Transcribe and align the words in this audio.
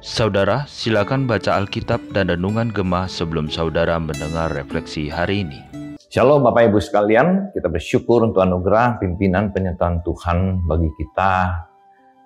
Saudara, 0.00 0.64
silakan 0.64 1.28
baca 1.28 1.60
Alkitab 1.60 2.16
dan 2.16 2.32
Renungan 2.32 2.72
Gemah 2.72 3.04
sebelum 3.04 3.52
saudara 3.52 4.00
mendengar 4.00 4.48
refleksi 4.48 5.12
hari 5.12 5.44
ini. 5.44 5.60
Shalom 6.08 6.40
Bapak 6.40 6.72
Ibu 6.72 6.80
sekalian, 6.80 7.52
kita 7.52 7.68
bersyukur 7.68 8.24
untuk 8.24 8.40
anugerah 8.40 8.96
pimpinan 8.96 9.52
penyertaan 9.52 10.00
Tuhan 10.08 10.64
bagi 10.64 10.88
kita 10.96 11.32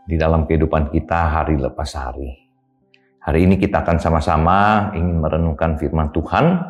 di 0.06 0.14
dalam 0.14 0.46
kehidupan 0.46 0.95
kita 0.95 1.34
hari 1.34 1.59
lepas 1.59 1.98
hari. 1.98 2.30
Hari 3.18 3.43
ini 3.43 3.59
kita 3.59 3.82
akan 3.82 3.98
sama-sama 3.98 4.93
ingin 4.95 5.18
merenungkan 5.18 5.75
firman 5.82 6.14
Tuhan 6.14 6.62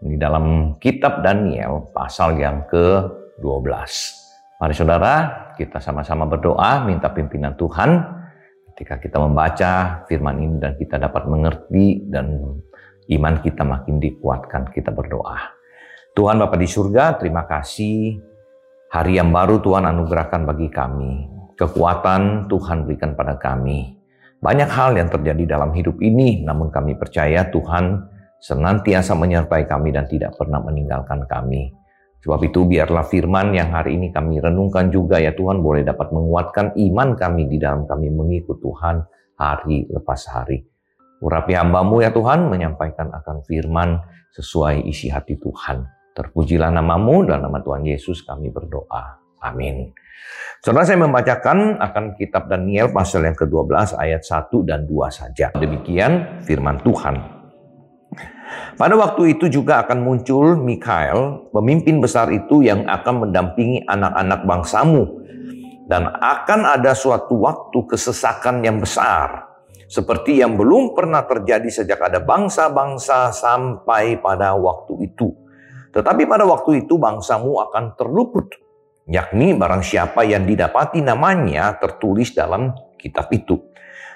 di 0.00 0.16
dalam 0.16 0.78
kitab 0.80 1.20
Daniel 1.20 1.92
pasal 1.92 2.40
yang 2.40 2.64
ke-12. 2.72 4.21
Mari 4.62 4.78
saudara, 4.78 5.14
kita 5.58 5.82
sama-sama 5.82 6.22
berdoa 6.30 6.86
minta 6.86 7.10
pimpinan 7.10 7.58
Tuhan 7.58 8.22
Ketika 8.72 8.96
kita 8.96 9.20
membaca 9.20 10.00
firman 10.08 10.40
ini 10.40 10.56
dan 10.56 10.72
kita 10.80 10.96
dapat 10.96 11.28
mengerti 11.28 12.08
dan 12.08 12.56
iman 13.12 13.34
kita 13.44 13.68
makin 13.68 14.00
dikuatkan, 14.00 14.72
kita 14.72 14.88
berdoa. 14.88 15.52
Tuhan 16.16 16.40
Bapa 16.40 16.56
di 16.56 16.64
surga, 16.64 17.20
terima 17.20 17.44
kasih 17.44 18.16
hari 18.88 19.20
yang 19.20 19.28
baru 19.28 19.60
Tuhan 19.60 19.84
anugerahkan 19.84 20.48
bagi 20.48 20.72
kami. 20.72 21.28
Kekuatan 21.52 22.48
Tuhan 22.48 22.88
berikan 22.88 23.12
pada 23.12 23.36
kami. 23.36 23.92
Banyak 24.40 24.72
hal 24.72 24.96
yang 24.96 25.12
terjadi 25.12 25.44
dalam 25.44 25.76
hidup 25.76 26.00
ini, 26.00 26.40
namun 26.40 26.72
kami 26.72 26.96
percaya 26.96 27.44
Tuhan 27.52 28.08
senantiasa 28.40 29.12
menyertai 29.12 29.68
kami 29.68 29.92
dan 29.92 30.08
tidak 30.08 30.32
pernah 30.40 30.64
meninggalkan 30.64 31.28
kami. 31.28 31.81
Sebab 32.22 32.38
itu 32.46 32.62
biarlah 32.70 33.02
firman 33.02 33.50
yang 33.50 33.74
hari 33.74 33.98
ini 33.98 34.14
kami 34.14 34.38
renungkan 34.38 34.94
juga 34.94 35.18
ya 35.18 35.34
Tuhan 35.34 35.58
boleh 35.58 35.82
dapat 35.82 36.14
menguatkan 36.14 36.78
iman 36.78 37.18
kami 37.18 37.50
di 37.50 37.58
dalam 37.58 37.82
kami 37.82 38.14
mengikut 38.14 38.62
Tuhan 38.62 39.02
hari 39.34 39.90
lepas 39.90 40.30
hari. 40.30 40.62
Urapi 41.18 41.58
hambamu 41.58 41.98
ya 41.98 42.14
Tuhan 42.14 42.46
menyampaikan 42.46 43.10
akan 43.10 43.42
firman 43.42 43.98
sesuai 44.38 44.86
isi 44.86 45.10
hati 45.10 45.34
Tuhan. 45.34 45.82
Terpujilah 46.14 46.70
namamu 46.70 47.26
dan 47.26 47.42
nama 47.42 47.58
Tuhan 47.58 47.82
Yesus 47.90 48.22
kami 48.22 48.54
berdoa. 48.54 49.18
Amin. 49.42 49.90
Saudara 50.62 50.86
saya 50.86 51.02
membacakan 51.02 51.82
akan 51.82 52.14
kitab 52.14 52.46
Daniel 52.46 52.94
pasal 52.94 53.26
yang 53.26 53.34
ke-12 53.34 53.98
ayat 53.98 54.22
1 54.22 54.46
dan 54.62 54.86
2 54.86 55.10
saja. 55.10 55.50
Demikian 55.58 56.38
firman 56.46 56.78
Tuhan. 56.86 57.41
Pada 58.76 58.94
waktu 58.96 59.36
itu 59.36 59.52
juga 59.52 59.84
akan 59.84 60.00
muncul 60.00 60.56
Mikael, 60.56 61.50
pemimpin 61.52 62.00
besar 62.00 62.32
itu 62.32 62.64
yang 62.64 62.88
akan 62.88 63.28
mendampingi 63.28 63.84
anak-anak 63.84 64.40
bangsamu. 64.48 65.02
Dan 65.86 66.08
akan 66.08 66.60
ada 66.64 66.96
suatu 66.96 67.42
waktu 67.42 67.78
kesesakan 67.84 68.64
yang 68.64 68.80
besar. 68.80 69.52
Seperti 69.92 70.40
yang 70.40 70.56
belum 70.56 70.96
pernah 70.96 71.20
terjadi 71.28 71.68
sejak 71.68 72.00
ada 72.00 72.24
bangsa-bangsa 72.24 73.28
sampai 73.28 74.16
pada 74.24 74.56
waktu 74.56 75.12
itu. 75.12 75.36
Tetapi 75.92 76.24
pada 76.24 76.48
waktu 76.48 76.88
itu 76.88 76.96
bangsamu 76.96 77.60
akan 77.68 77.92
terluput. 78.00 78.56
Yakni 79.04 79.52
barang 79.52 79.84
siapa 79.84 80.24
yang 80.24 80.48
didapati 80.48 81.04
namanya 81.04 81.76
tertulis 81.76 82.32
dalam 82.32 82.72
kitab 82.96 83.28
itu. 83.36 83.60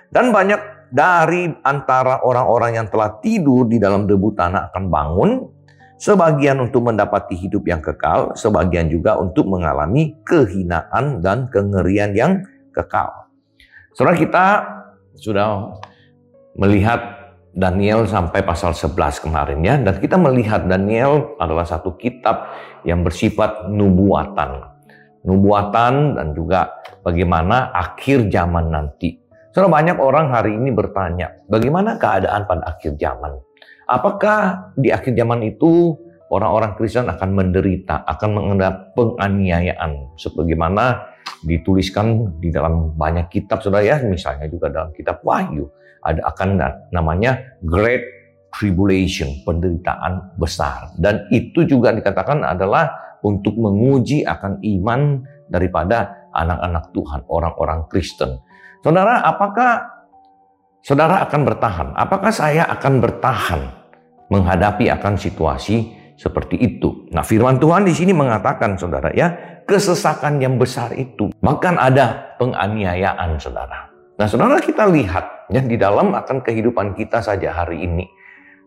Dan 0.09 0.33
banyak 0.33 0.76
dari 0.97 1.53
antara 1.61 2.25
orang-orang 2.25 2.81
yang 2.81 2.89
telah 2.89 3.21
tidur 3.21 3.69
di 3.69 3.77
dalam 3.77 4.09
debu 4.09 4.33
tanah 4.33 4.73
akan 4.73 4.85
bangun, 4.89 5.31
sebagian 6.01 6.57
untuk 6.65 6.89
mendapati 6.89 7.37
hidup 7.37 7.69
yang 7.69 7.85
kekal, 7.85 8.33
sebagian 8.33 8.89
juga 8.89 9.21
untuk 9.21 9.45
mengalami 9.45 10.17
kehinaan 10.25 11.21
dan 11.21 11.53
kengerian 11.53 12.17
yang 12.17 12.33
kekal. 12.73 13.29
Saudara 13.93 14.17
kita 14.17 14.45
sudah 15.21 15.77
melihat 16.57 17.29
Daniel 17.57 18.05
sampai 18.05 18.45
pasal 18.45 18.73
11 18.77 19.25
kemarin 19.25 19.61
ya 19.65 19.81
dan 19.81 19.97
kita 19.97 20.17
melihat 20.21 20.65
Daniel 20.69 21.37
adalah 21.41 21.65
satu 21.65 21.97
kitab 21.97 22.53
yang 22.85 23.05
bersifat 23.05 23.69
nubuatan. 23.69 24.77
Nubuatan 25.25 26.21
dan 26.21 26.37
juga 26.37 26.73
bagaimana 27.01 27.73
akhir 27.73 28.29
zaman 28.29 28.69
nanti. 28.73 29.26
Soalnya 29.57 29.73
banyak 29.73 29.97
orang 30.05 30.37
hari 30.37 30.53
ini 30.53 30.69
bertanya, 30.69 31.33
bagaimana 31.49 31.97
keadaan 31.97 32.45
pada 32.45 32.77
akhir 32.77 33.01
zaman? 33.01 33.41
Apakah 33.89 34.69
di 34.77 34.93
akhir 34.93 35.17
zaman 35.17 35.41
itu 35.49 35.97
orang-orang 36.29 36.77
Kristen 36.77 37.09
akan 37.09 37.33
menderita, 37.33 38.05
akan 38.05 38.37
mengendapat 38.37 38.93
penganiayaan 38.93 40.13
sebagaimana 40.21 41.09
dituliskan 41.41 42.37
di 42.37 42.53
dalam 42.53 42.93
banyak 43.01 43.33
kitab 43.33 43.65
saudara 43.65 43.81
ya, 43.81 43.97
misalnya 44.05 44.45
juga 44.45 44.69
dalam 44.69 44.93
kitab 44.93 45.25
Wahyu 45.25 45.65
ada 46.05 46.21
akan 46.37 46.61
namanya 46.93 47.57
Great 47.65 48.05
Tribulation, 48.53 49.41
penderitaan 49.49 50.37
besar. 50.37 50.93
Dan 51.01 51.33
itu 51.33 51.65
juga 51.65 51.97
dikatakan 51.97 52.45
adalah 52.45 52.93
untuk 53.25 53.57
menguji 53.57 54.21
akan 54.21 54.61
iman 54.61 55.25
daripada 55.49 56.26
anak-anak 56.37 56.93
Tuhan, 56.93 57.21
orang-orang 57.27 57.89
Kristen. 57.89 58.45
Saudara, 58.85 59.25
apakah 59.25 59.83
saudara 60.85 61.25
akan 61.25 61.41
bertahan? 61.43 61.89
Apakah 61.97 62.31
saya 62.31 62.69
akan 62.69 63.01
bertahan 63.01 63.61
menghadapi 64.29 64.93
akan 64.93 65.17
situasi 65.17 65.91
seperti 66.15 66.61
itu? 66.61 67.09
Nah, 67.11 67.25
firman 67.25 67.57
Tuhan 67.57 67.89
di 67.89 67.97
sini 67.97 68.13
mengatakan, 68.13 68.77
saudara, 68.77 69.11
ya, 69.17 69.33
kesesakan 69.67 70.39
yang 70.39 70.61
besar 70.61 70.95
itu, 70.95 71.33
bahkan 71.43 71.75
ada 71.81 72.37
penganiayaan, 72.39 73.41
saudara. 73.41 73.91
Nah, 74.17 74.25
saudara 74.25 74.61
kita 74.63 74.89
lihat 74.89 75.53
ya 75.53 75.61
di 75.61 75.77
dalam 75.77 76.15
akan 76.15 76.41
kehidupan 76.41 76.97
kita 76.97 77.21
saja 77.21 77.53
hari 77.53 77.85
ini. 77.85 78.05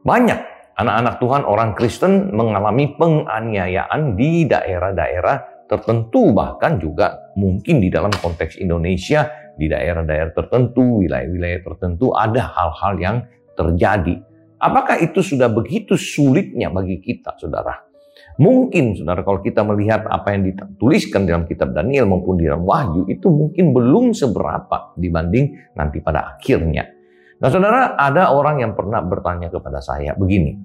Banyak 0.06 0.40
anak-anak 0.80 1.16
Tuhan 1.20 1.44
orang 1.44 1.72
Kristen 1.76 2.32
mengalami 2.32 2.96
penganiayaan 2.96 4.16
di 4.16 4.48
daerah-daerah 4.48 5.59
tertentu 5.70 6.34
bahkan 6.34 6.82
juga 6.82 7.30
mungkin 7.38 7.78
di 7.78 7.94
dalam 7.94 8.10
konteks 8.10 8.58
Indonesia 8.58 9.30
di 9.54 9.70
daerah-daerah 9.70 10.34
tertentu, 10.34 11.06
wilayah-wilayah 11.06 11.62
tertentu 11.62 12.16
ada 12.16 12.50
hal-hal 12.50 12.94
yang 12.98 13.18
terjadi. 13.54 14.18
Apakah 14.60 14.98
itu 15.04 15.20
sudah 15.20 15.52
begitu 15.52 16.00
sulitnya 16.00 16.72
bagi 16.72 17.04
kita, 17.04 17.36
saudara? 17.36 17.76
Mungkin, 18.40 18.96
saudara, 18.96 19.20
kalau 19.24 19.44
kita 19.44 19.68
melihat 19.68 20.08
apa 20.08 20.32
yang 20.32 20.48
dituliskan 20.48 21.28
dalam 21.28 21.44
kitab 21.44 21.76
Daniel 21.76 22.08
maupun 22.08 22.40
di 22.40 22.48
dalam 22.48 22.64
Wahyu, 22.64 23.08
itu 23.12 23.28
mungkin 23.28 23.76
belum 23.76 24.16
seberapa 24.16 24.96
dibanding 24.96 25.76
nanti 25.76 26.00
pada 26.00 26.36
akhirnya. 26.36 26.88
Nah, 27.40 27.48
saudara, 27.52 28.00
ada 28.00 28.32
orang 28.32 28.64
yang 28.64 28.76
pernah 28.76 29.04
bertanya 29.04 29.52
kepada 29.52 29.84
saya 29.84 30.16
begini. 30.16 30.56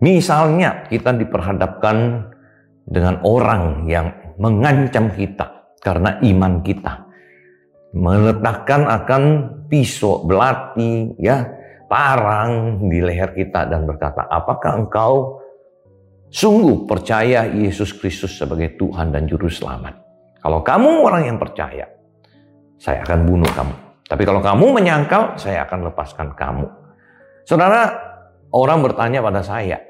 Misalnya 0.00 0.86
kita 0.86 1.12
diperhadapkan 1.14 2.30
dengan 2.90 3.22
orang 3.22 3.86
yang 3.86 4.10
mengancam 4.42 5.14
kita 5.14 5.78
karena 5.78 6.18
iman 6.18 6.60
kita. 6.60 7.06
Meletakkan 7.94 8.86
akan 8.86 9.22
pisau 9.70 10.26
belati 10.26 11.14
ya 11.18 11.42
parang 11.90 12.82
di 12.86 13.02
leher 13.02 13.34
kita 13.34 13.66
dan 13.66 13.82
berkata 13.82 14.26
apakah 14.30 14.78
engkau 14.78 15.42
sungguh 16.30 16.86
percaya 16.86 17.50
Yesus 17.50 17.94
Kristus 17.94 18.38
sebagai 18.38 18.78
Tuhan 18.78 19.10
dan 19.10 19.26
juru 19.26 19.50
selamat? 19.50 19.98
Kalau 20.38 20.62
kamu 20.62 21.02
orang 21.02 21.22
yang 21.34 21.38
percaya 21.38 21.86
saya 22.78 23.02
akan 23.02 23.26
bunuh 23.26 23.50
kamu. 23.50 23.74
Tapi 24.06 24.22
kalau 24.22 24.42
kamu 24.42 24.66
menyangkal 24.70 25.34
saya 25.38 25.66
akan 25.66 25.90
lepaskan 25.90 26.34
kamu. 26.38 26.66
Saudara 27.42 27.90
orang 28.54 28.86
bertanya 28.86 29.18
pada 29.18 29.42
saya 29.42 29.82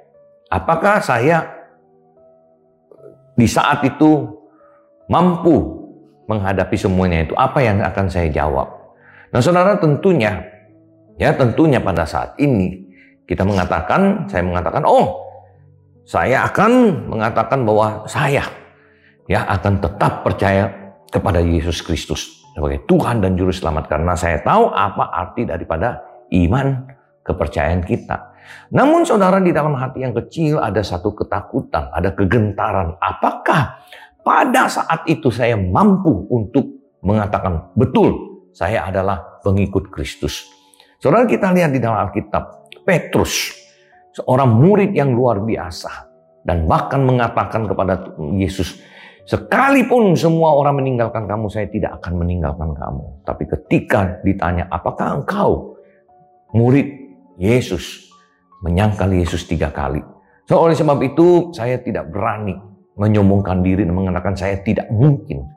apakah 0.48 1.04
saya 1.04 1.59
di 3.40 3.48
saat 3.48 3.80
itu 3.88 4.28
mampu 5.08 5.80
menghadapi 6.28 6.76
semuanya 6.76 7.24
itu? 7.24 7.32
Apa 7.32 7.64
yang 7.64 7.80
akan 7.80 8.06
saya 8.12 8.28
jawab? 8.28 8.68
Nah, 9.32 9.40
saudara 9.40 9.80
tentunya, 9.80 10.44
ya 11.16 11.32
tentunya 11.32 11.80
pada 11.80 12.04
saat 12.04 12.36
ini 12.36 12.84
kita 13.24 13.48
mengatakan, 13.48 14.28
saya 14.28 14.44
mengatakan, 14.44 14.84
oh, 14.84 15.24
saya 16.04 16.44
akan 16.44 17.06
mengatakan 17.08 17.64
bahwa 17.64 18.04
saya 18.04 18.44
ya 19.30 19.46
akan 19.46 19.78
tetap 19.78 20.26
percaya 20.26 20.66
kepada 21.06 21.38
Yesus 21.38 21.86
Kristus 21.86 22.42
sebagai 22.50 22.82
Tuhan 22.90 23.22
dan 23.22 23.38
Juru 23.38 23.54
Selamat 23.54 23.86
karena 23.86 24.18
saya 24.18 24.42
tahu 24.42 24.74
apa 24.74 25.06
arti 25.14 25.46
daripada 25.46 26.02
iman 26.34 26.86
kepercayaan 27.22 27.86
kita. 27.86 28.29
Namun 28.70 29.02
saudara 29.02 29.42
di 29.42 29.50
dalam 29.50 29.74
hati 29.74 30.04
yang 30.04 30.14
kecil 30.14 30.58
ada 30.62 30.80
satu 30.80 31.14
ketakutan, 31.14 31.90
ada 31.90 32.14
kegentaran. 32.14 32.96
Apakah 32.98 33.82
pada 34.20 34.68
saat 34.70 35.06
itu 35.08 35.32
saya 35.32 35.56
mampu 35.56 36.28
untuk 36.30 36.98
mengatakan 37.00 37.72
betul 37.74 38.30
saya 38.52 38.86
adalah 38.86 39.40
pengikut 39.40 39.88
Kristus. 39.88 40.46
Saudara 41.00 41.24
kita 41.24 41.48
lihat 41.54 41.72
di 41.72 41.80
dalam 41.80 41.96
Alkitab, 41.96 42.72
Petrus, 42.84 43.56
seorang 44.12 44.52
murid 44.52 44.92
yang 44.92 45.16
luar 45.16 45.40
biasa 45.40 45.88
dan 46.44 46.68
bahkan 46.68 47.00
mengatakan 47.00 47.64
kepada 47.64 48.12
Yesus, 48.36 48.76
Sekalipun 49.30 50.18
semua 50.18 50.58
orang 50.58 50.82
meninggalkan 50.82 51.30
kamu, 51.30 51.46
saya 51.46 51.70
tidak 51.70 52.02
akan 52.02 52.18
meninggalkan 52.18 52.74
kamu. 52.74 53.22
Tapi 53.22 53.46
ketika 53.46 54.18
ditanya, 54.26 54.66
apakah 54.66 55.22
engkau 55.22 55.78
murid 56.50 56.90
Yesus? 57.38 58.09
Menyangkal 58.60 59.12
Yesus 59.12 59.48
tiga 59.48 59.72
kali. 59.72 60.04
So, 60.44 60.60
oleh 60.60 60.76
sebab 60.76 61.00
itu, 61.00 61.54
saya 61.54 61.80
tidak 61.80 62.10
berani 62.10 62.58
menyombongkan 63.00 63.64
diri 63.64 63.88
dan 63.88 63.96
mengatakan 63.96 64.36
saya 64.36 64.60
tidak 64.60 64.90
mungkin. 64.92 65.48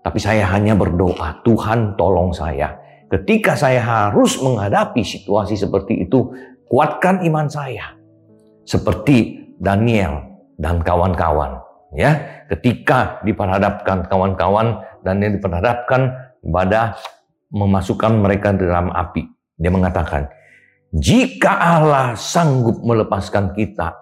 Tapi 0.00 0.16
saya 0.22 0.46
hanya 0.54 0.78
berdoa, 0.78 1.42
Tuhan 1.42 1.98
tolong 1.98 2.30
saya. 2.30 2.78
Ketika 3.10 3.58
saya 3.58 3.82
harus 3.82 4.38
menghadapi 4.38 5.02
situasi 5.02 5.58
seperti 5.58 6.06
itu, 6.06 6.30
kuatkan 6.70 7.26
iman 7.26 7.50
saya. 7.50 7.98
Seperti 8.62 9.50
Daniel 9.58 10.22
dan 10.56 10.80
kawan-kawan. 10.80 11.62
Ya, 11.94 12.44
ketika 12.50 13.22
diperhadapkan 13.22 14.06
kawan-kawan 14.10 14.82
dan 15.06 15.22
yang 15.22 15.38
diperhadapkan 15.38 16.12
pada 16.42 16.98
memasukkan 17.50 18.20
mereka 18.20 18.52
dalam 18.54 18.90
api. 18.90 19.26
Dia 19.56 19.70
mengatakan, 19.72 20.28
jika 20.94 21.50
Allah 21.50 22.14
sanggup 22.14 22.82
melepaskan 22.82 23.56
kita 23.56 23.94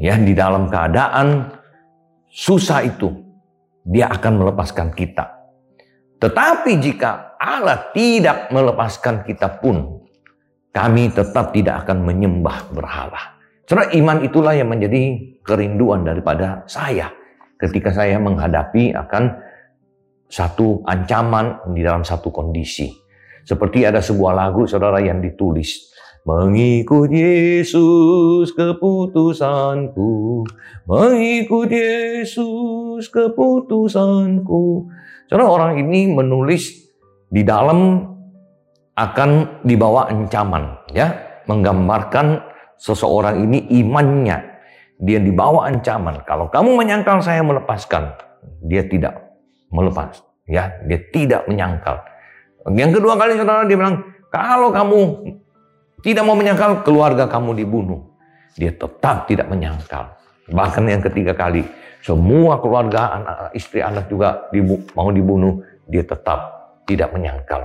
ya 0.00 0.16
di 0.16 0.32
dalam 0.32 0.72
keadaan 0.72 1.52
susah 2.32 2.80
itu, 2.86 3.12
dia 3.84 4.08
akan 4.08 4.40
melepaskan 4.40 4.94
kita. 4.96 5.28
Tetapi 6.22 6.78
jika 6.78 7.34
Allah 7.36 7.90
tidak 7.90 8.48
melepaskan 8.54 9.26
kita 9.26 9.58
pun, 9.58 10.06
kami 10.70 11.10
tetap 11.10 11.50
tidak 11.50 11.84
akan 11.84 12.06
menyembah 12.06 12.72
berhala. 12.72 13.42
Karena 13.66 13.90
iman 13.98 14.18
itulah 14.22 14.54
yang 14.54 14.70
menjadi 14.70 15.18
kerinduan 15.42 16.06
daripada 16.06 16.62
saya 16.70 17.10
ketika 17.58 17.90
saya 17.90 18.18
menghadapi 18.22 18.94
akan 18.94 19.38
satu 20.30 20.80
ancaman 20.88 21.60
di 21.76 21.84
dalam 21.84 22.06
satu 22.06 22.32
kondisi. 22.32 23.01
Seperti 23.42 23.82
ada 23.82 23.98
sebuah 23.98 24.32
lagu 24.34 24.66
saudara 24.66 25.02
yang 25.02 25.18
ditulis. 25.18 25.92
Mengikut 26.22 27.10
Yesus 27.10 28.54
keputusanku. 28.54 30.46
Mengikut 30.86 31.66
Yesus 31.66 33.10
keputusanku. 33.10 34.86
Saudara 35.26 35.50
orang 35.50 35.82
ini 35.82 36.14
menulis 36.14 36.94
di 37.26 37.42
dalam 37.42 38.06
akan 38.94 39.64
dibawa 39.66 40.06
ancaman. 40.14 40.86
ya 40.94 41.10
Menggambarkan 41.50 42.38
seseorang 42.78 43.42
ini 43.42 43.66
imannya. 43.82 44.38
Dia 45.02 45.18
dibawa 45.18 45.66
ancaman. 45.66 46.22
Kalau 46.22 46.46
kamu 46.46 46.78
menyangkal 46.78 47.18
saya 47.18 47.42
melepaskan, 47.42 48.14
dia 48.62 48.86
tidak 48.86 49.18
melepas. 49.74 50.22
Ya, 50.46 50.70
dia 50.86 51.02
tidak 51.10 51.50
menyangkal. 51.50 52.11
Yang 52.70 53.02
kedua 53.02 53.18
kali 53.18 53.34
saudara 53.34 53.66
dia 53.66 53.74
bilang, 53.74 54.06
kalau 54.30 54.70
kamu 54.70 55.00
tidak 56.02 56.22
mau 56.26 56.34
menyangkal, 56.38 56.82
keluarga 56.86 57.26
kamu 57.26 57.58
dibunuh. 57.58 58.00
Dia 58.54 58.74
tetap 58.74 59.26
tidak 59.26 59.48
menyangkal. 59.50 60.14
Bahkan 60.50 60.84
yang 60.86 61.02
ketiga 61.02 61.32
kali, 61.32 61.62
semua 62.02 62.58
keluarga, 62.58 63.14
anak, 63.14 63.36
istri, 63.54 63.78
anak 63.78 64.10
juga 64.10 64.50
dibu 64.50 64.82
mau 64.98 65.08
dibunuh, 65.14 65.62
dia 65.86 66.02
tetap 66.02 66.38
tidak 66.86 67.14
menyangkal. 67.14 67.62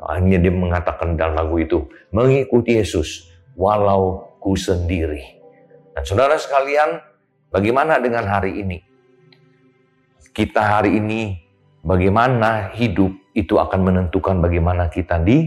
Hanya 0.00 0.40
dia 0.40 0.52
mengatakan 0.52 1.16
dalam 1.16 1.36
lagu 1.36 1.60
itu, 1.60 1.88
mengikuti 2.12 2.76
Yesus 2.76 3.28
walau 3.56 4.36
ku 4.40 4.56
sendiri. 4.56 5.40
Dan 5.92 6.04
saudara 6.04 6.40
sekalian, 6.40 7.00
bagaimana 7.52 8.00
dengan 8.00 8.24
hari 8.24 8.60
ini? 8.60 8.78
Kita 10.32 10.78
hari 10.78 10.96
ini, 10.96 11.36
bagaimana 11.84 12.72
hidup 12.72 13.12
itu 13.34 13.56
akan 13.56 13.80
menentukan 13.86 14.42
bagaimana 14.42 14.90
kita 14.90 15.22
di 15.22 15.46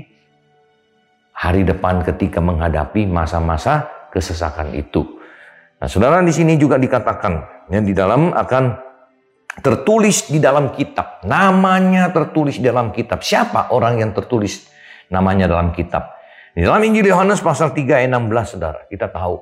hari 1.33 1.67
depan 1.67 2.05
ketika 2.05 2.39
menghadapi 2.39 3.09
masa-masa 3.09 3.89
kesesakan 4.13 4.71
itu. 4.77 5.03
Nah, 5.81 5.91
saudara 5.91 6.23
di 6.23 6.31
sini 6.31 6.55
juga 6.55 6.79
dikatakan 6.79 7.67
yang 7.73 7.83
di 7.83 7.91
dalam 7.91 8.31
akan 8.31 8.79
tertulis 9.59 10.31
di 10.31 10.39
dalam 10.39 10.71
kitab. 10.71 11.21
Namanya 11.27 12.09
tertulis 12.15 12.55
di 12.57 12.65
dalam 12.65 12.95
kitab. 12.95 13.19
Siapa 13.19 13.73
orang 13.75 13.99
yang 13.99 14.15
tertulis 14.15 14.71
namanya 15.11 15.51
dalam 15.51 15.75
kitab? 15.75 16.15
Di 16.53 16.63
dalam 16.63 16.79
Injil 16.85 17.09
Yohanes 17.09 17.41
pasal 17.41 17.73
3 17.73 18.05
ayat 18.05 18.13
16 18.13 18.53
Saudara, 18.55 18.85
kita 18.87 19.09
tahu 19.09 19.41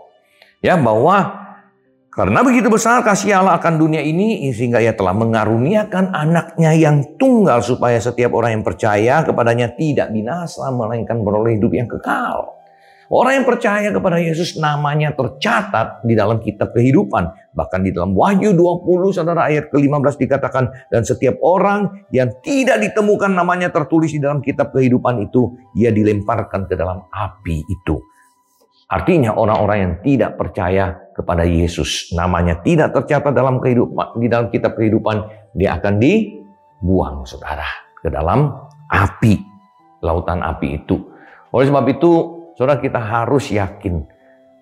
ya 0.64 0.80
bahwa 0.80 1.51
karena 2.12 2.44
begitu 2.44 2.68
besar 2.68 3.08
kasih 3.08 3.40
Allah 3.40 3.56
akan 3.56 3.80
dunia 3.80 4.04
ini 4.04 4.52
sehingga 4.52 4.84
ia 4.84 4.92
telah 4.92 5.16
mengaruniakan 5.16 6.12
anaknya 6.12 6.76
yang 6.76 7.16
tunggal 7.16 7.64
supaya 7.64 8.04
setiap 8.04 8.36
orang 8.36 8.60
yang 8.60 8.64
percaya 8.68 9.24
kepadanya 9.24 9.72
tidak 9.80 10.12
binasa 10.12 10.68
melainkan 10.76 11.24
beroleh 11.24 11.56
hidup 11.56 11.72
yang 11.72 11.88
kekal. 11.88 12.62
Orang 13.12 13.44
yang 13.44 13.48
percaya 13.48 13.92
kepada 13.92 14.24
Yesus 14.24 14.56
namanya 14.56 15.12
tercatat 15.12 16.04
di 16.08 16.16
dalam 16.16 16.40
kitab 16.40 16.72
kehidupan. 16.72 17.52
Bahkan 17.52 17.80
di 17.84 17.92
dalam 17.92 18.16
Wahyu 18.16 18.56
20 18.56 19.12
saudara 19.12 19.52
ayat 19.52 19.68
ke-15 19.68 20.16
dikatakan. 20.16 20.88
Dan 20.88 21.04
setiap 21.04 21.36
orang 21.44 22.08
yang 22.16 22.32
tidak 22.40 22.80
ditemukan 22.80 23.36
namanya 23.36 23.68
tertulis 23.68 24.16
di 24.16 24.24
dalam 24.24 24.40
kitab 24.40 24.72
kehidupan 24.72 25.28
itu. 25.28 25.60
Ia 25.76 25.92
dilemparkan 25.92 26.72
ke 26.72 26.76
dalam 26.80 27.04
api 27.12 27.68
itu. 27.68 28.00
Artinya 28.92 29.40
orang-orang 29.40 29.78
yang 29.80 29.94
tidak 30.04 30.36
percaya 30.36 31.00
kepada 31.16 31.48
Yesus. 31.48 32.12
Namanya 32.12 32.60
tidak 32.60 32.92
tercatat 32.92 33.32
dalam 33.32 33.64
kehidupan, 33.64 34.20
di 34.20 34.28
dalam 34.28 34.52
kitab 34.52 34.76
kehidupan. 34.76 35.48
Dia 35.56 35.80
akan 35.80 35.96
dibuang 35.96 37.24
saudara 37.24 37.68
ke 38.04 38.12
dalam 38.12 38.52
api. 38.92 39.40
Lautan 40.04 40.44
api 40.44 40.84
itu. 40.84 41.00
Oleh 41.56 41.72
sebab 41.72 41.86
itu 41.88 42.42
Saudara 42.62 42.78
kita 42.78 43.02
harus 43.02 43.50
yakin, 43.50 44.06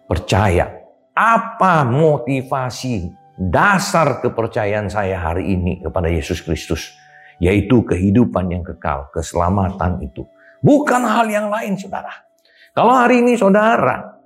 percaya. 0.08 0.72
Apa 1.12 1.84
motivasi 1.84 3.12
dasar 3.36 4.24
kepercayaan 4.24 4.88
saya 4.88 5.20
hari 5.20 5.52
ini 5.52 5.84
kepada 5.84 6.08
Yesus 6.08 6.40
Kristus? 6.40 6.96
Yaitu 7.44 7.84
kehidupan 7.84 8.56
yang 8.56 8.64
kekal, 8.64 9.12
keselamatan 9.12 10.00
itu. 10.00 10.24
Bukan 10.64 11.04
hal 11.04 11.28
yang 11.28 11.52
lain 11.52 11.76
saudara. 11.76 12.12
Kalau 12.72 12.96
hari 12.96 13.20
ini 13.20 13.36
saudara 13.36 14.19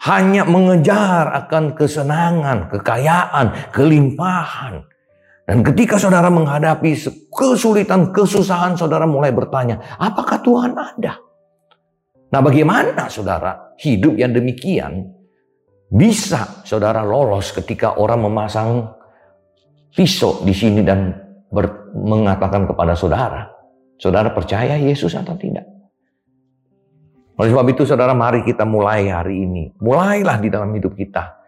hanya 0.00 0.48
mengejar 0.48 1.28
akan 1.44 1.76
kesenangan, 1.76 2.72
kekayaan, 2.72 3.72
kelimpahan. 3.74 4.88
Dan 5.44 5.66
ketika 5.66 5.98
saudara 6.00 6.30
menghadapi 6.32 6.96
kesulitan, 7.28 8.14
kesusahan, 8.14 8.78
saudara 8.78 9.04
mulai 9.04 9.34
bertanya, 9.34 9.98
apakah 9.98 10.40
Tuhan 10.40 10.72
ada? 10.72 11.20
Nah 12.30 12.40
bagaimana 12.40 13.10
saudara 13.10 13.74
hidup 13.82 14.14
yang 14.14 14.30
demikian 14.30 15.10
bisa 15.90 16.62
saudara 16.62 17.02
lolos 17.02 17.50
ketika 17.50 17.98
orang 17.98 18.22
memasang 18.22 18.86
pisau 19.90 20.38
di 20.46 20.54
sini 20.54 20.86
dan 20.86 21.10
mengatakan 21.98 22.70
kepada 22.70 22.94
saudara, 22.94 23.50
saudara 23.98 24.30
percaya 24.30 24.78
Yesus 24.78 25.18
atau 25.18 25.34
tidak? 25.34 25.79
Oleh 27.40 27.56
sebab 27.56 27.72
itu 27.72 27.88
saudara 27.88 28.12
mari 28.12 28.44
kita 28.44 28.68
mulai 28.68 29.08
hari 29.08 29.48
ini. 29.48 29.72
Mulailah 29.80 30.36
di 30.44 30.52
dalam 30.52 30.68
hidup 30.76 30.92
kita. 30.92 31.40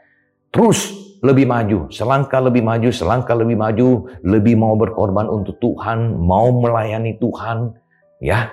Terus 0.48 0.88
lebih 1.20 1.44
maju, 1.44 1.92
selangkah 1.92 2.40
lebih 2.40 2.64
maju, 2.64 2.88
selangkah 2.88 3.36
lebih 3.36 3.60
maju, 3.60 4.08
lebih 4.24 4.56
mau 4.56 4.72
berkorban 4.72 5.28
untuk 5.28 5.60
Tuhan, 5.60 6.16
mau 6.16 6.48
melayani 6.48 7.20
Tuhan, 7.20 7.76
ya 8.24 8.48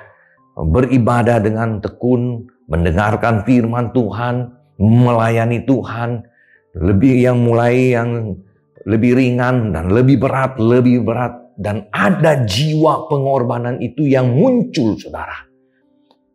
beribadah 0.59 1.39
dengan 1.39 1.79
tekun, 1.79 2.43
mendengarkan 2.67 3.47
firman 3.47 3.95
Tuhan, 3.95 4.51
melayani 4.77 5.63
Tuhan, 5.63 6.27
lebih 6.75 7.23
yang 7.23 7.39
mulai 7.39 7.95
yang 7.95 8.35
lebih 8.83 9.15
ringan 9.15 9.71
dan 9.71 9.95
lebih 9.95 10.19
berat, 10.21 10.59
lebih 10.61 11.07
berat 11.07 11.55
dan 11.55 11.87
ada 11.89 12.43
jiwa 12.43 13.07
pengorbanan 13.07 13.81
itu 13.81 14.05
yang 14.05 14.29
muncul 14.29 14.93
Saudara. 14.99 15.48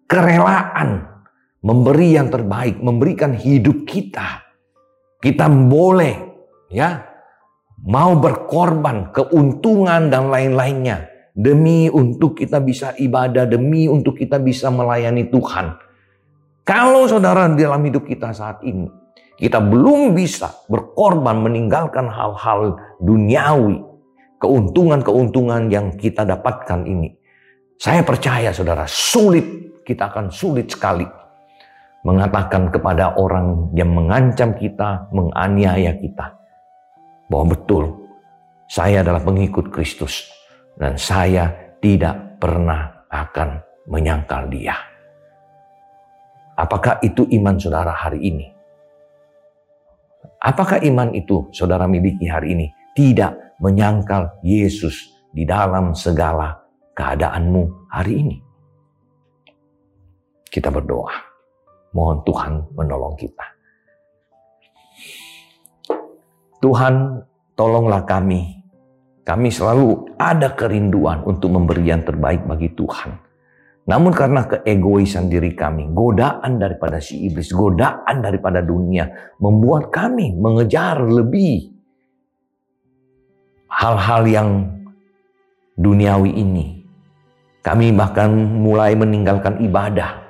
Kerelaan 0.05 1.15
memberi 1.65 2.15
yang 2.15 2.29
terbaik, 2.29 2.79
memberikan 2.85 3.33
hidup 3.33 3.89
kita. 3.89 4.45
Kita 5.19 5.49
boleh 5.49 6.15
ya 6.69 7.01
mau 7.85 8.17
berkorban 8.21 9.13
keuntungan 9.13 10.13
dan 10.13 10.29
lain-lainnya 10.29 11.09
demi 11.33 11.89
untuk 11.89 12.37
kita 12.37 12.61
bisa 12.61 12.93
ibadah, 13.01 13.49
demi 13.49 13.89
untuk 13.89 14.21
kita 14.21 14.37
bisa 14.39 14.69
melayani 14.69 15.27
Tuhan. 15.33 15.75
Kalau 16.65 17.05
saudara 17.05 17.49
dalam 17.53 17.83
hidup 17.85 18.09
kita 18.09 18.33
saat 18.33 18.65
ini, 18.65 18.89
kita 19.37 19.61
belum 19.61 20.15
bisa 20.17 20.65
berkorban 20.71 21.43
meninggalkan 21.43 22.09
hal-hal 22.09 22.79
duniawi, 23.03 23.83
keuntungan-keuntungan 24.41 25.69
yang 25.69 25.93
kita 25.99 26.25
dapatkan 26.25 26.89
ini. 26.89 27.13
Saya 27.77 28.07
percaya 28.07 28.55
saudara, 28.55 28.87
sulit, 28.89 29.74
kita 29.85 30.11
akan 30.11 30.33
sulit 30.33 30.73
sekali 30.73 31.07
mengatakan 32.05 32.69
kepada 32.69 33.17
orang 33.17 33.73
yang 33.73 33.89
mengancam 33.93 34.53
kita, 34.53 35.09
menganiaya 35.09 35.97
kita, 35.97 36.37
bahwa 37.33 37.57
betul 37.57 37.85
saya 38.69 39.01
adalah 39.01 39.25
pengikut 39.25 39.73
Kristus 39.73 40.29
dan 40.77 41.01
saya 41.01 41.49
tidak 41.81 42.41
pernah 42.41 43.09
akan 43.09 43.61
menyangkal 43.89 44.49
dia. 44.53 44.77
Apakah 46.55 47.01
itu 47.01 47.25
iman 47.41 47.57
saudara 47.57 47.91
hari 47.91 48.21
ini? 48.21 48.47
Apakah 50.45 50.77
iman 50.85 51.09
itu 51.17 51.49
saudara 51.57 51.89
miliki 51.89 52.29
hari 52.29 52.53
ini? 52.53 52.67
Tidak 52.95 53.59
menyangkal 53.65 54.39
Yesus 54.45 55.09
di 55.33 55.43
dalam 55.49 55.97
segala 55.97 56.63
keadaanmu 56.95 57.91
hari 57.91 58.23
ini. 58.23 58.44
Kita 60.55 60.71
berdoa. 60.71 61.11
Mohon 61.99 62.19
Tuhan 62.23 62.53
menolong 62.79 63.15
kita. 63.19 63.47
Tuhan, 66.63 66.95
tolonglah 67.59 68.07
kami. 68.07 68.63
Kami 69.27 69.49
selalu 69.51 70.15
ada 70.15 70.55
kerinduan 70.55 71.27
untuk 71.27 71.51
memberi 71.51 71.91
yang 71.91 72.07
terbaik 72.07 72.47
bagi 72.47 72.71
Tuhan. 72.71 73.19
Namun 73.85 74.15
karena 74.15 74.47
keegoisan 74.47 75.27
diri 75.27 75.59
kami, 75.59 75.91
godaan 75.91 76.57
daripada 76.63 77.03
si 77.03 77.27
iblis, 77.27 77.51
godaan 77.51 78.23
daripada 78.23 78.63
dunia, 78.63 79.35
membuat 79.43 79.91
kami 79.91 80.39
mengejar 80.39 81.03
lebih 81.03 81.75
hal-hal 83.75 84.23
yang 84.25 84.49
duniawi 85.75 86.31
ini. 86.31 86.67
Kami 87.61 87.91
bahkan 87.93 88.31
mulai 88.33 88.97
meninggalkan 88.97 89.61
ibadah 89.61 90.24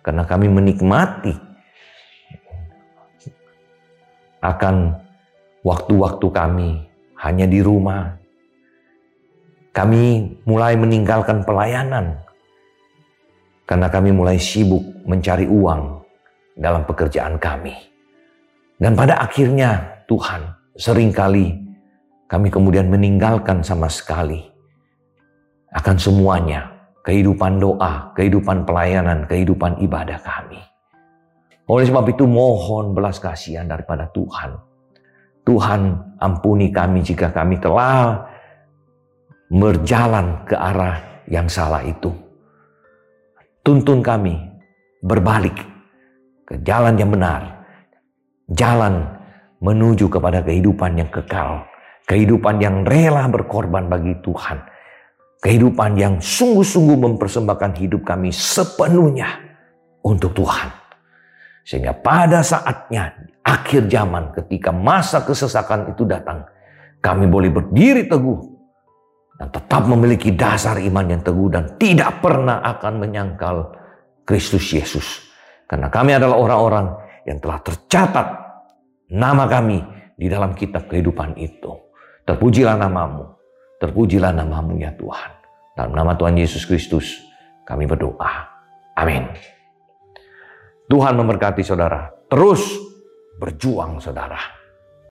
karena 0.00 0.24
kami 0.24 0.48
menikmati 0.48 1.34
akan 4.40 4.96
waktu-waktu 5.60 6.26
kami 6.32 6.70
hanya 7.20 7.44
di 7.44 7.60
rumah. 7.60 8.16
Kami 9.70 10.26
mulai 10.48 10.74
meninggalkan 10.74 11.46
pelayanan 11.46 12.18
karena 13.70 13.86
kami 13.86 14.10
mulai 14.10 14.34
sibuk 14.34 14.82
mencari 15.06 15.46
uang 15.46 16.02
dalam 16.58 16.82
pekerjaan 16.82 17.38
kami. 17.38 17.70
Dan 18.80 18.98
pada 18.98 19.22
akhirnya 19.22 20.02
Tuhan 20.10 20.42
sering 20.74 21.14
kali 21.14 21.54
kami 22.26 22.50
kemudian 22.50 22.90
meninggalkan 22.90 23.62
sama 23.62 23.86
sekali 23.86 24.42
akan 25.70 25.96
semuanya 25.98 26.69
kehidupan 27.06 27.60
doa, 27.60 28.12
kehidupan 28.16 28.68
pelayanan, 28.68 29.24
kehidupan 29.24 29.80
ibadah 29.80 30.20
kami. 30.20 30.60
Oleh 31.70 31.86
sebab 31.86 32.04
itu 32.10 32.26
mohon 32.26 32.92
belas 32.92 33.22
kasihan 33.22 33.68
daripada 33.68 34.10
Tuhan. 34.10 34.58
Tuhan 35.46 35.80
ampuni 36.20 36.68
kami 36.68 37.00
jika 37.00 37.32
kami 37.32 37.56
telah 37.62 38.26
berjalan 39.48 40.44
ke 40.46 40.54
arah 40.54 41.24
yang 41.26 41.48
salah 41.50 41.82
itu 41.82 42.12
tuntun 43.64 44.00
kami 44.00 44.34
berbalik 45.04 45.56
ke 46.48 46.58
jalan 46.66 46.98
yang 46.98 47.12
benar, 47.12 47.62
jalan 48.50 49.06
menuju 49.62 50.10
kepada 50.10 50.42
kehidupan 50.42 50.98
yang 50.98 51.10
kekal, 51.12 51.62
kehidupan 52.08 52.58
yang 52.58 52.82
rela 52.82 53.28
berkorban 53.30 53.86
bagi 53.86 54.16
Tuhan, 54.24 54.58
kehidupan 55.40 55.96
yang 55.96 56.14
sungguh-sungguh 56.20 56.96
mempersembahkan 57.00 57.80
hidup 57.80 58.04
kami 58.04 58.28
sepenuhnya 58.30 59.40
untuk 60.04 60.36
Tuhan. 60.36 60.68
Sehingga 61.64 61.96
pada 61.96 62.44
saatnya 62.44 63.16
akhir 63.44 63.88
zaman 63.88 64.36
ketika 64.36 64.72
masa 64.72 65.24
kesesakan 65.24 65.92
itu 65.92 66.04
datang, 66.04 66.44
kami 67.00 67.24
boleh 67.28 67.48
berdiri 67.48 68.04
teguh 68.04 68.40
dan 69.40 69.48
tetap 69.48 69.88
memiliki 69.88 70.36
dasar 70.36 70.76
iman 70.76 71.06
yang 71.08 71.24
teguh 71.24 71.48
dan 71.48 71.80
tidak 71.80 72.20
pernah 72.20 72.60
akan 72.60 73.00
menyangkal 73.00 73.72
Kristus 74.28 74.68
Yesus. 74.68 75.32
Karena 75.64 75.88
kami 75.88 76.12
adalah 76.12 76.36
orang-orang 76.36 76.86
yang 77.24 77.40
telah 77.40 77.64
tercatat 77.64 78.28
nama 79.16 79.48
kami 79.48 79.80
di 80.20 80.28
dalam 80.28 80.52
kitab 80.52 80.90
kehidupan 80.90 81.40
itu. 81.40 81.72
Terpujilah 82.28 82.76
namamu, 82.76 83.39
terpujilah 83.80 84.36
namamu 84.36 84.76
ya 84.76 84.92
Tuhan. 84.94 85.30
Dalam 85.72 85.96
nama 85.96 86.12
Tuhan 86.12 86.36
Yesus 86.36 86.68
Kristus 86.68 87.24
kami 87.64 87.88
berdoa. 87.88 88.46
Amin. 89.00 89.24
Tuhan 90.84 91.16
memberkati 91.16 91.64
saudara. 91.64 92.12
Terus 92.28 92.60
berjuang 93.40 93.96
saudara. 93.96 94.59